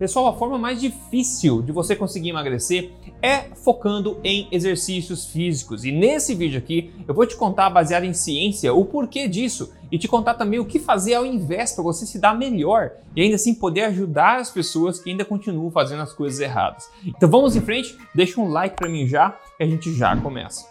[0.00, 5.84] Pessoal, a forma mais difícil de você conseguir emagrecer é focando em exercícios físicos.
[5.84, 9.98] E nesse vídeo aqui eu vou te contar, baseado em ciência, o porquê disso e
[9.98, 13.34] te contar também o que fazer ao invés para você se dar melhor e ainda
[13.34, 16.88] assim poder ajudar as pessoas que ainda continuam fazendo as coisas erradas.
[17.04, 20.66] Então vamos em frente, deixa um like para mim já e a gente já começa.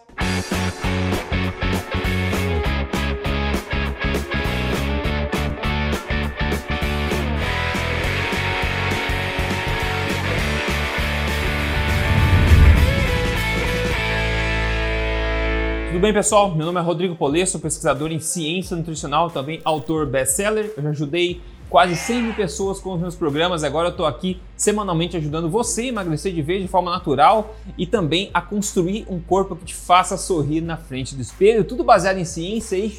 [16.00, 16.56] Tudo bem, pessoal?
[16.56, 20.72] Meu nome é Rodrigo Polesso, pesquisador em ciência nutricional, também autor best-seller.
[20.78, 23.66] Eu já ajudei quase 100 mil pessoas com os meus programas.
[23.66, 27.86] Agora eu estou aqui semanalmente ajudando você a emagrecer de vez de forma natural e
[27.86, 31.66] também a construir um corpo que te faça sorrir na frente do espelho.
[31.66, 32.98] Tudo baseado em ciência e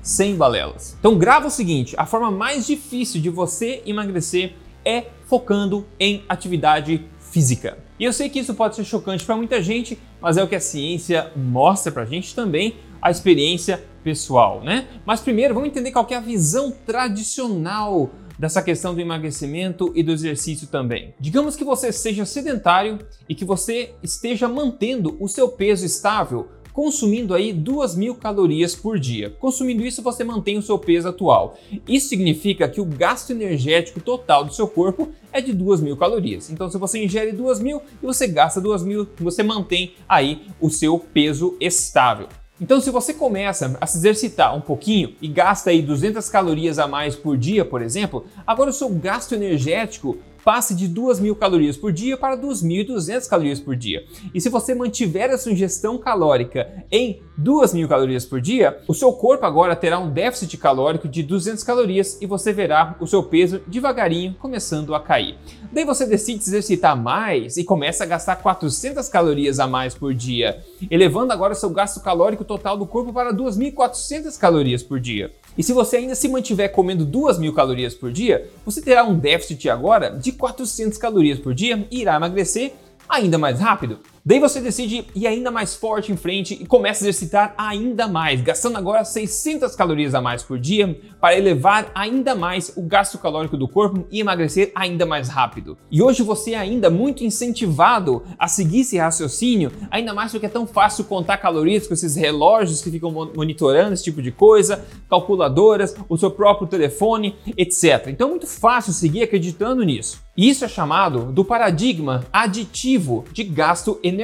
[0.00, 0.96] sem balelas.
[1.00, 7.04] Então grava o seguinte: a forma mais difícil de você emagrecer é focando em atividade
[7.30, 7.78] física.
[7.98, 10.56] E eu sei que isso pode ser chocante para muita gente, mas é o que
[10.56, 14.88] a ciência mostra para a gente também, a experiência pessoal, né?
[15.06, 20.12] Mas primeiro vamos entender qual é a visão tradicional dessa questão do emagrecimento e do
[20.12, 21.14] exercício também.
[21.20, 27.34] Digamos que você seja sedentário e que você esteja mantendo o seu peso estável consumindo
[27.34, 29.30] aí 2 mil calorias por dia.
[29.38, 31.58] Consumindo isso, você mantém o seu peso atual.
[31.88, 36.50] Isso significa que o gasto energético total do seu corpo é de 2 mil calorias.
[36.50, 40.70] Então, se você ingere 2 mil e você gasta 2 mil, você mantém aí o
[40.70, 42.28] seu peso estável.
[42.60, 46.86] Então, se você começa a se exercitar um pouquinho e gasta aí 200 calorias a
[46.86, 51.92] mais por dia, por exemplo, agora o seu gasto energético passe de 2.000 calorias por
[51.92, 54.04] dia para 2.200 calorias por dia.
[54.34, 59.12] E se você mantiver a sua ingestão calórica em 2.000 calorias por dia, o seu
[59.12, 63.60] corpo agora terá um déficit calórico de 200 calorias e você verá o seu peso
[63.66, 65.36] devagarinho começando a cair.
[65.72, 70.12] Daí você decide se exercitar mais e começa a gastar 400 calorias a mais por
[70.12, 75.32] dia, elevando agora o seu gasto calórico total do corpo para 2.400 calorias por dia.
[75.60, 79.68] E se você ainda se mantiver comendo 2.000 calorias por dia, você terá um déficit
[79.68, 82.72] agora de 400 calorias por dia e irá emagrecer
[83.06, 83.98] ainda mais rápido.
[84.30, 88.40] Daí você decide ir ainda mais forte em frente e começa a exercitar ainda mais,
[88.40, 93.56] gastando agora 600 calorias a mais por dia para elevar ainda mais o gasto calórico
[93.56, 95.76] do corpo e emagrecer ainda mais rápido.
[95.90, 100.48] E hoje você é ainda muito incentivado a seguir esse raciocínio, ainda mais porque é
[100.48, 105.96] tão fácil contar calorias com esses relógios que ficam monitorando esse tipo de coisa, calculadoras,
[106.08, 108.06] o seu próprio telefone, etc.
[108.06, 110.22] Então é muito fácil seguir acreditando nisso.
[110.36, 114.19] Isso é chamado do paradigma aditivo de gasto energético,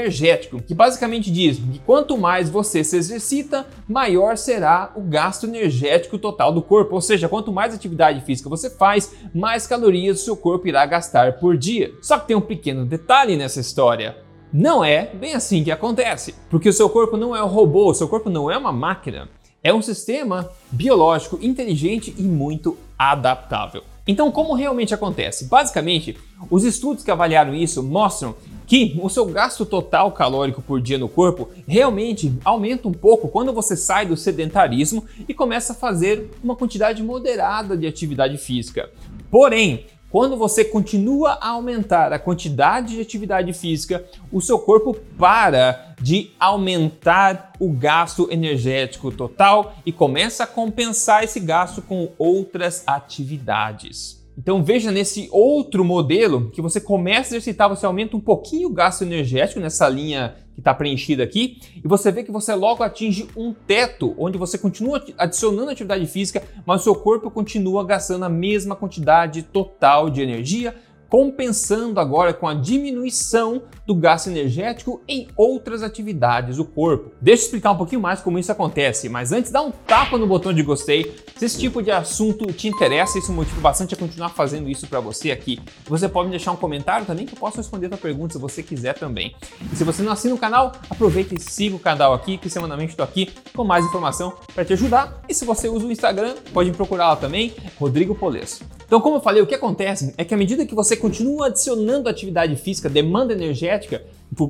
[0.66, 6.52] que basicamente diz que quanto mais você se exercita, maior será o gasto energético total
[6.52, 6.94] do corpo.
[6.94, 11.38] Ou seja, quanto mais atividade física você faz, mais calorias o seu corpo irá gastar
[11.38, 11.92] por dia.
[12.02, 14.16] Só que tem um pequeno detalhe nessa história.
[14.52, 17.94] Não é bem assim que acontece, porque o seu corpo não é um robô, o
[17.94, 19.28] seu corpo não é uma máquina.
[19.62, 23.82] É um sistema biológico inteligente e muito adaptável.
[24.06, 25.46] Então, como realmente acontece?
[25.46, 26.16] Basicamente,
[26.48, 28.36] os estudos que avaliaram isso mostram
[28.66, 33.52] que o seu gasto total calórico por dia no corpo realmente aumenta um pouco quando
[33.52, 38.90] você sai do sedentarismo e começa a fazer uma quantidade moderada de atividade física.
[39.30, 45.94] Porém, quando você continua a aumentar a quantidade de atividade física, o seu corpo para
[46.00, 54.25] de aumentar o gasto energético total e começa a compensar esse gasto com outras atividades.
[54.38, 58.72] Então veja nesse outro modelo que você começa a exercitar, você aumenta um pouquinho o
[58.72, 63.28] gasto energético nessa linha que está preenchida aqui, e você vê que você logo atinge
[63.36, 68.28] um teto, onde você continua adicionando atividade física, mas o seu corpo continua gastando a
[68.30, 70.74] mesma quantidade total de energia,
[71.08, 77.12] compensando agora com a diminuição do gasto energético em outras atividades do corpo.
[77.20, 80.26] Deixa eu explicar um pouquinho mais como isso acontece, mas antes dá um tapa no
[80.26, 81.14] botão de gostei.
[81.36, 85.00] Se esse tipo de assunto te interessa, isso motiva bastante a continuar fazendo isso para
[85.00, 85.60] você aqui.
[85.86, 88.38] Você pode me deixar um comentário também que eu posso responder a tua pergunta se
[88.38, 89.34] você quiser também.
[89.72, 92.90] E se você não assina o canal, aproveita e siga o canal aqui, que semanalmente
[92.90, 95.22] estou aqui com mais informação para te ajudar.
[95.28, 98.64] E se você usa o Instagram, pode me procurar lá também, Rodrigo Polesso.
[98.86, 102.08] Então, como eu falei, o que acontece é que à medida que você continua adicionando
[102.08, 104.02] atividade física, demanda energética,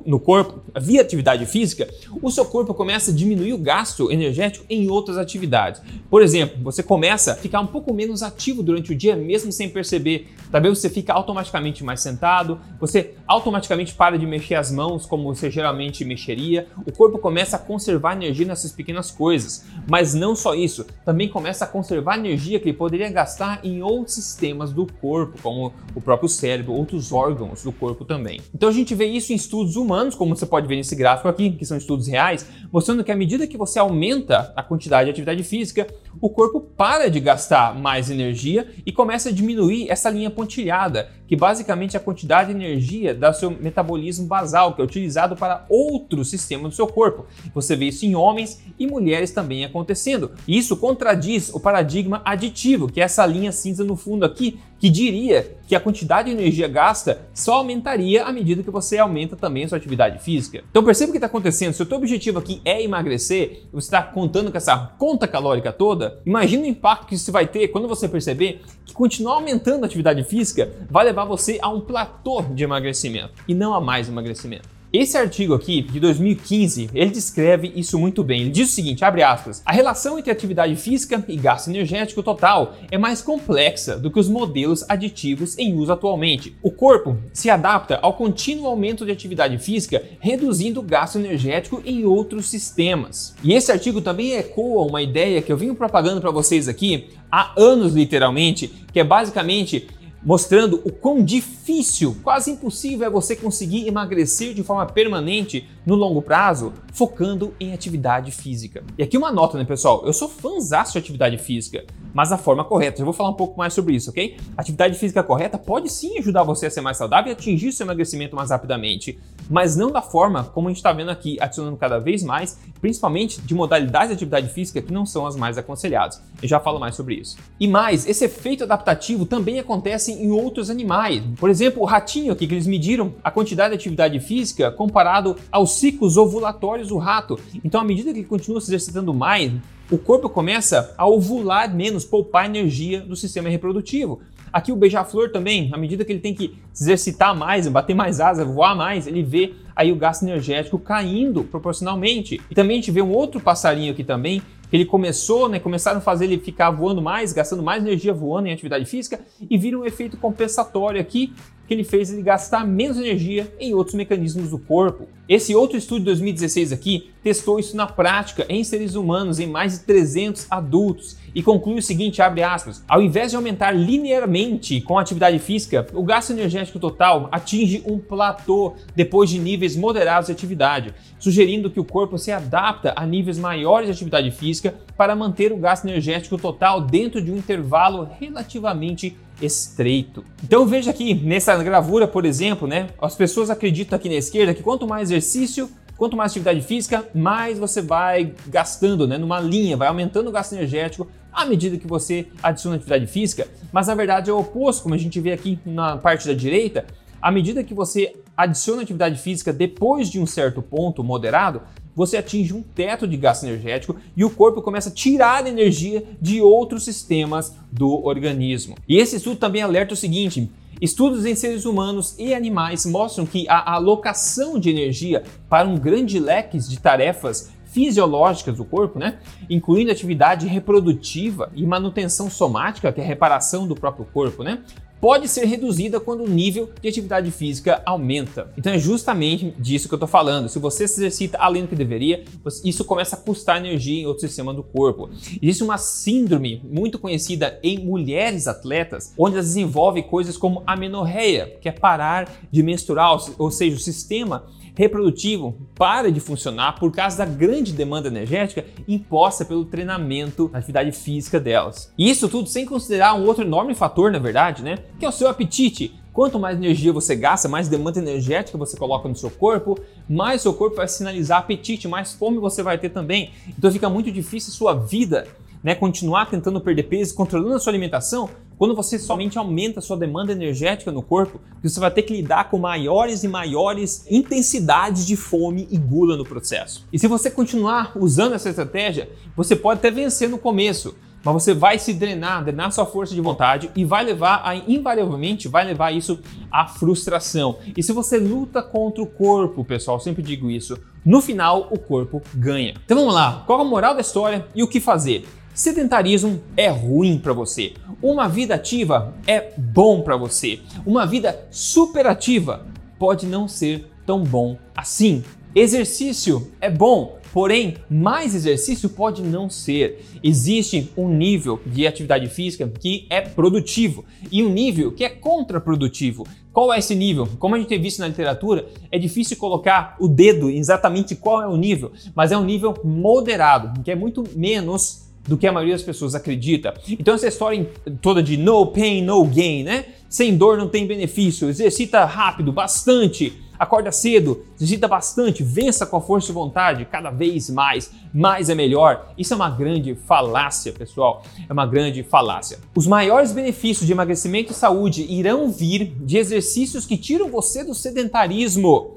[0.04, 1.88] no corpo via atividade física,
[2.22, 5.80] o seu corpo começa a diminuir o gasto energético em outras atividades.
[6.10, 9.68] Por exemplo, você começa a ficar um pouco menos ativo durante o dia, mesmo sem
[9.68, 10.28] perceber.
[10.50, 15.50] Talvez você fica automaticamente mais sentado, você automaticamente para de mexer as mãos como você
[15.50, 16.66] geralmente mexeria.
[16.86, 19.64] O corpo começa a conservar energia nessas pequenas coisas.
[19.88, 24.14] Mas não só isso, também começa a conservar energia que ele poderia gastar em outros
[24.14, 28.40] sistemas do corpo, como o próprio cérebro, outros órgãos do corpo também.
[28.54, 31.28] Então a gente vê isso em estudos estudos humanos, como você pode ver nesse gráfico
[31.28, 35.10] aqui, que são estudos reais, mostrando que à medida que você aumenta a quantidade de
[35.10, 35.86] atividade física,
[36.20, 41.36] o corpo para de gastar mais energia e começa a diminuir essa linha pontilhada, que
[41.36, 46.30] basicamente é a quantidade de energia do seu metabolismo basal, que é utilizado para outros
[46.30, 47.26] sistemas do seu corpo.
[47.54, 50.32] Você vê isso em homens e mulheres também acontecendo.
[50.46, 54.90] E isso contradiz o paradigma aditivo, que é essa linha cinza no fundo aqui, que
[54.90, 59.64] diria que a quantidade de energia gasta só aumentaria à medida que você aumenta também
[59.64, 60.62] a sua atividade física.
[60.70, 61.72] Então perceba o que está acontecendo.
[61.72, 66.20] Se o teu objetivo aqui é emagrecer, você está contando com essa conta calórica toda,
[66.26, 70.22] imagina o impacto que isso vai ter quando você perceber que continuar aumentando a atividade
[70.24, 74.76] física vai levar você a um platô de emagrecimento e não a mais emagrecimento.
[74.92, 78.42] Esse artigo aqui, de 2015, ele descreve isso muito bem.
[78.42, 82.74] Ele diz o seguinte, abre aspas, a relação entre atividade física e gasto energético total
[82.90, 86.56] é mais complexa do que os modelos aditivos em uso atualmente.
[86.62, 92.04] O corpo se adapta ao contínuo aumento de atividade física, reduzindo o gasto energético em
[92.04, 93.34] outros sistemas.
[93.42, 97.52] E esse artigo também ecoa uma ideia que eu venho propagando para vocês aqui há
[97.56, 99.88] anos literalmente, que é basicamente
[100.22, 106.20] mostrando o quão difícil, quase impossível é você conseguir emagrecer de forma permanente no longo
[106.20, 108.82] prazo, focando em atividade física.
[108.98, 110.02] E aqui uma nota, né, pessoal?
[110.04, 112.98] Eu sou fãzaço de atividade física, mas a forma correta.
[112.98, 114.36] Já vou falar um pouco mais sobre isso, ok?
[114.56, 118.34] Atividade física correta pode sim ajudar você a ser mais saudável e atingir seu emagrecimento
[118.34, 119.18] mais rapidamente,
[119.48, 123.40] mas não da forma como a gente está vendo aqui, adicionando cada vez mais, principalmente
[123.40, 126.20] de modalidades de atividade física que não são as mais aconselhadas.
[126.42, 127.36] Eu já falo mais sobre isso.
[127.60, 131.22] E mais, esse efeito adaptativo também acontece em outros animais.
[131.38, 135.72] Por exemplo, o ratinho aqui, que eles mediram a quantidade de atividade física comparado aos
[135.72, 137.38] ciclos ovulatórios do rato.
[137.64, 139.52] Então, à medida que ele continua se exercitando mais,
[139.90, 144.20] o corpo começa a ovular menos, poupar energia do sistema reprodutivo.
[144.52, 148.20] Aqui o beija-flor também, à medida que ele tem que se exercitar mais, bater mais
[148.20, 152.40] asa, voar mais, ele vê aí o gasto energético caindo proporcionalmente.
[152.50, 154.40] E também a gente vê um outro passarinho aqui também,
[154.72, 158.52] ele começou, né, começaram a fazer ele ficar voando mais, gastando mais energia voando em
[158.52, 161.32] atividade física e vira um efeito compensatório aqui
[161.66, 165.08] que ele fez ele gastar menos energia em outros mecanismos do corpo.
[165.28, 169.72] Esse outro estudo de 2016 aqui testou isso na prática em seres humanos em mais
[169.72, 174.96] de 300 adultos e conclui o seguinte, abre aspas, ao invés de aumentar linearmente com
[174.96, 180.32] a atividade física, o gasto energético total atinge um platô depois de níveis moderados de
[180.32, 185.52] atividade, sugerindo que o corpo se adapta a níveis maiores de atividade física para manter
[185.52, 190.24] o gasto energético total dentro de um intervalo relativamente estreito.
[190.42, 192.88] Então veja aqui nessa gravura, por exemplo, né?
[193.00, 197.58] As pessoas acreditam aqui na esquerda que quanto mais exercício, quanto mais atividade física, mais
[197.58, 199.18] você vai gastando, né?
[199.18, 203.88] Numa linha, vai aumentando o gasto energético à medida que você adiciona atividade física, mas
[203.88, 206.86] na verdade é o oposto, como a gente vê aqui na parte da direita,
[207.20, 211.60] à medida que você adiciona atividade física depois de um certo ponto moderado,
[211.96, 216.42] você atinge um teto de gasto energético e o corpo começa a tirar energia de
[216.42, 218.76] outros sistemas do organismo.
[218.86, 220.50] E esse estudo também alerta o seguinte:
[220.80, 226.20] Estudos em seres humanos e animais mostram que a alocação de energia para um grande
[226.20, 229.18] leque de tarefas fisiológicas do corpo, né?
[229.48, 234.62] incluindo atividade reprodutiva e manutenção somática, que é a reparação do próprio corpo, né?
[235.00, 238.52] Pode ser reduzida quando o nível de atividade física aumenta.
[238.56, 240.48] Então é justamente disso que eu estou falando.
[240.48, 242.24] Se você se exercita além do que deveria,
[242.64, 245.10] isso começa a custar energia em outro sistema do corpo.
[245.40, 251.68] Existe uma síndrome muito conhecida em mulheres atletas, onde elas desenvolvem coisas como amenorreia, que
[251.68, 254.44] é parar de menstruar, ou seja, o sistema
[254.76, 261.40] reprodutivo para de funcionar por causa da grande demanda energética imposta pelo treinamento, atividade física
[261.40, 261.90] delas.
[261.96, 264.76] E isso tudo sem considerar um outro enorme fator, na verdade, né?
[264.98, 265.94] Que é o seu apetite.
[266.12, 270.54] Quanto mais energia você gasta, mais demanda energética você coloca no seu corpo, mais seu
[270.54, 273.32] corpo vai sinalizar apetite, mais fome você vai ter também.
[273.48, 275.28] Então fica muito difícil sua vida
[275.62, 279.96] né, continuar tentando perder peso, controlando a sua alimentação, quando você somente aumenta a sua
[279.96, 285.16] demanda energética no corpo, você vai ter que lidar com maiores e maiores intensidades de
[285.16, 286.86] fome e gula no processo.
[286.92, 290.94] E se você continuar usando essa estratégia, você pode até vencer no começo,
[291.26, 295.48] mas você vai se drenar, drenar sua força de vontade e vai levar a, invariavelmente,
[295.48, 297.58] vai levar isso à frustração.
[297.76, 302.22] E se você luta contra o corpo, pessoal, sempre digo isso, no final o corpo
[302.32, 302.74] ganha.
[302.84, 305.26] Então vamos lá, qual a moral da história e o que fazer?
[305.52, 307.74] Sedentarismo é ruim para você.
[308.00, 310.60] Uma vida ativa é bom para você.
[310.86, 312.64] Uma vida superativa
[313.00, 315.24] pode não ser tão bom assim.
[315.56, 320.02] Exercício é bom, porém, mais exercício pode não ser.
[320.24, 326.26] Existe um nível de atividade física que é produtivo e um nível que é contraprodutivo.
[326.50, 327.28] Qual é esse nível?
[327.38, 331.46] Como a gente tem visto na literatura, é difícil colocar o dedo exatamente qual é
[331.46, 335.74] o nível, mas é um nível moderado, que é muito menos do que a maioria
[335.74, 336.72] das pessoas acredita.
[336.88, 339.84] Então essa história toda de no pain, no gain, né?
[340.08, 346.00] Sem dor não tem benefício, exercita rápido, bastante, acorda cedo, exercita bastante, vença com a
[346.00, 349.12] força de vontade, cada vez mais, mais é melhor.
[349.16, 351.22] Isso é uma grande falácia, pessoal.
[351.48, 352.58] É uma grande falácia.
[352.74, 357.74] Os maiores benefícios de emagrecimento e saúde irão vir de exercícios que tiram você do
[357.74, 358.96] sedentarismo.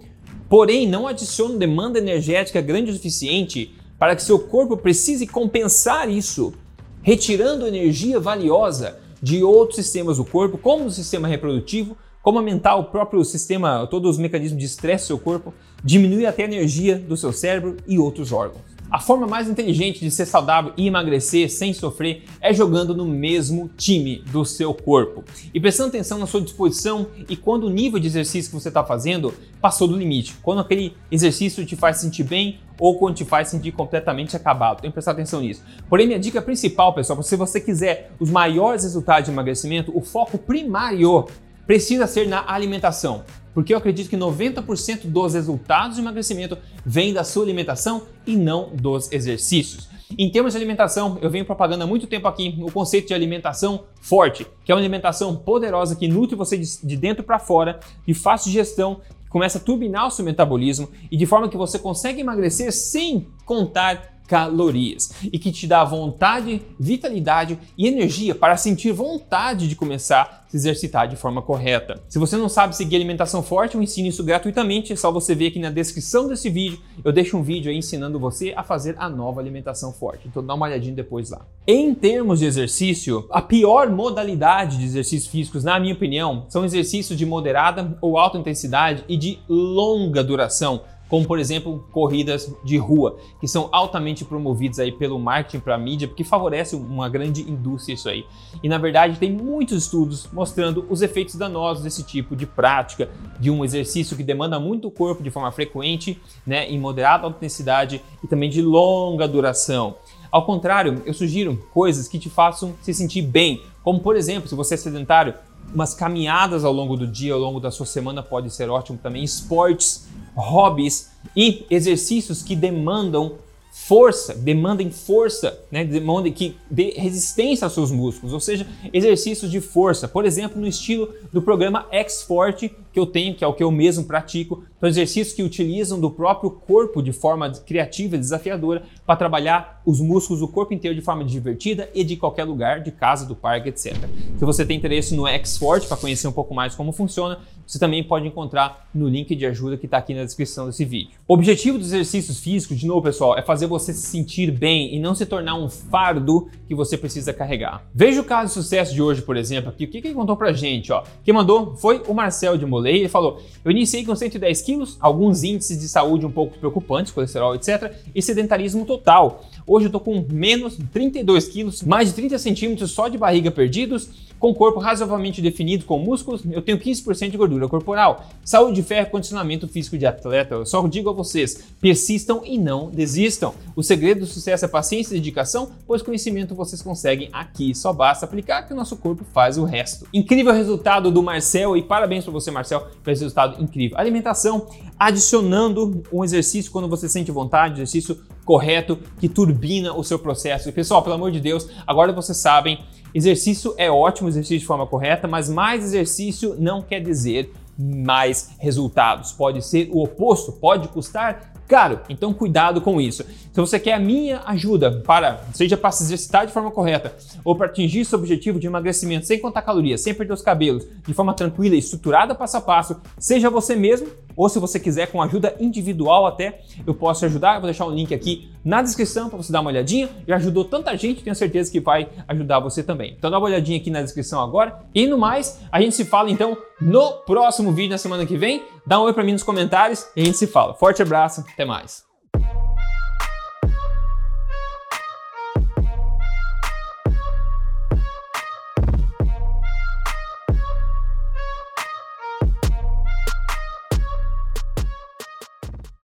[0.50, 6.54] Porém, não adicionam demanda energética grande o suficiente para que seu corpo precise compensar isso,
[7.02, 11.98] retirando energia valiosa de outros sistemas do corpo, como o sistema reprodutivo,
[12.30, 15.52] como aumentar o próprio sistema, todos os mecanismos de estresse do seu corpo,
[15.84, 18.62] diminuir até a energia do seu cérebro e outros órgãos.
[18.92, 23.68] A forma mais inteligente de ser saudável e emagrecer sem sofrer é jogando no mesmo
[23.76, 28.06] time do seu corpo e prestando atenção na sua disposição e quando o nível de
[28.06, 32.60] exercício que você está fazendo passou do limite, quando aquele exercício te faz sentir bem
[32.80, 34.82] ou quando te faz sentir completamente acabado.
[34.82, 35.64] Tem que prestar atenção nisso.
[35.90, 40.38] Porém, minha dica principal, pessoal, se você quiser os maiores resultados de emagrecimento, o foco
[40.38, 41.28] primário
[41.70, 43.24] precisa ser na alimentação.
[43.54, 48.72] Porque eu acredito que 90% dos resultados de emagrecimento vêm da sua alimentação e não
[48.76, 49.88] dos exercícios.
[50.18, 53.84] Em termos de alimentação, eu venho propagando há muito tempo aqui o conceito de alimentação
[54.02, 58.50] forte, que é uma alimentação poderosa que nutre você de dentro para fora, de fácil
[58.50, 63.28] digestão, começa a turbinar o seu metabolismo e de forma que você consegue emagrecer sem
[63.46, 70.46] contar calorias e que te dá vontade, vitalidade e energia para sentir vontade de começar
[70.46, 72.02] a se exercitar de forma correta.
[72.08, 75.48] Se você não sabe seguir alimentação forte, eu ensino isso gratuitamente, é só você ver
[75.48, 79.10] aqui na descrição desse vídeo, eu deixo um vídeo aí ensinando você a fazer a
[79.10, 80.28] nova alimentação forte.
[80.28, 81.46] Então dá uma olhadinha depois lá.
[81.66, 87.18] Em termos de exercício, a pior modalidade de exercícios físicos, na minha opinião, são exercícios
[87.18, 93.18] de moderada ou alta intensidade e de longa duração como por exemplo corridas de rua,
[93.42, 97.96] que são altamente promovidas aí pelo marketing para a mídia, porque favorece uma grande indústria
[97.96, 98.26] isso aí.
[98.62, 103.50] E na verdade tem muitos estudos mostrando os efeitos danosos desse tipo de prática, de
[103.50, 108.28] um exercício que demanda muito o corpo de forma frequente, né, em moderada intensidade e
[108.28, 109.96] também de longa duração.
[110.32, 114.54] Ao contrário, eu sugiro coisas que te façam se sentir bem, como por exemplo, se
[114.54, 115.34] você é sedentário,
[115.74, 119.24] umas caminhadas ao longo do dia, ao longo da sua semana pode ser ótimo também,
[119.24, 123.38] esportes hobbies e exercícios que demandam
[123.72, 125.84] força, demandem força, né?
[125.84, 130.68] demandem que dê resistência aos seus músculos, ou seja, exercícios de força, por exemplo, no
[130.68, 134.90] estilo do programa X-Forte que eu tenho, que é o que eu mesmo pratico, são
[134.90, 140.42] exercícios que utilizam do próprio corpo de forma criativa e desafiadora para trabalhar os músculos
[140.42, 143.96] do corpo inteiro de forma divertida e de qualquer lugar, de casa, do parque, etc.
[144.38, 148.04] Se você tem interesse no X-Forte para conhecer um pouco mais como funciona, você também
[148.04, 151.12] pode encontrar no link de ajuda que está aqui na descrição desse vídeo.
[151.28, 155.00] O objetivo dos exercícios físicos, de novo, pessoal, é fazer você se sentir bem e
[155.00, 157.84] não se tornar um fardo que você precisa carregar.
[157.94, 159.86] Veja o caso de sucesso de hoje, por exemplo, aqui.
[159.86, 160.92] O que, que ele contou pra gente?
[160.92, 161.04] Ó?
[161.24, 163.00] Quem mandou foi o Marcel de Molay.
[163.00, 167.56] Ele falou: Eu iniciei com 110 quilos, alguns índices de saúde um pouco preocupantes, colesterol,
[167.56, 169.46] etc., e sedentarismo total.
[169.70, 174.10] Hoje eu tô com menos 32 quilos, mais de 30 centímetros só de barriga perdidos
[174.40, 178.26] com corpo razoavelmente definido, com músculos, eu tenho 15% de gordura corporal.
[178.44, 180.56] Saúde de ferro, condicionamento físico de atleta.
[180.56, 183.54] Eu só digo a vocês: persistam e não desistam.
[183.76, 187.76] O segredo do sucesso é paciência e dedicação, pois conhecimento vocês conseguem aqui.
[187.76, 190.08] Só basta aplicar que o nosso corpo faz o resto.
[190.14, 193.98] Incrível resultado do Marcel e parabéns para você, Marcel, esse resultado incrível.
[193.98, 198.18] Alimentação, adicionando um exercício quando você sente vontade, exercício
[198.50, 200.68] correto que turbina o seu processo.
[200.68, 202.80] E pessoal, pelo amor de Deus, agora vocês sabem
[203.14, 209.32] Exercício é ótimo, exercício de forma correta, mas mais exercício não quer dizer mais resultados.
[209.32, 212.00] Pode ser o oposto, pode custar caro.
[212.10, 213.24] Então cuidado com isso.
[213.24, 217.56] Se você quer a minha ajuda para, seja para se exercitar de forma correta ou
[217.56, 221.34] para atingir seu objetivo de emagrecimento sem contar calorias, sem perder os cabelos, de forma
[221.34, 225.54] tranquila e estruturada passo a passo, seja você mesmo ou se você quiser com ajuda
[225.60, 227.56] individual até, eu posso ajudar.
[227.56, 230.08] Eu vou deixar um link aqui na descrição para você dar uma olhadinha.
[230.26, 233.16] Já ajudou tanta gente, tenho certeza que vai ajudar você também.
[233.18, 234.80] Então dá uma olhadinha aqui na descrição agora.
[234.96, 238.64] E no mais, a gente se fala então no próximo vídeo, na semana que vem.
[238.86, 240.74] Dá um oi pra mim nos comentários e a gente se fala.
[240.74, 242.09] Forte abraço, até mais.